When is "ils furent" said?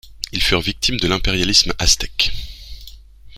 0.31-0.61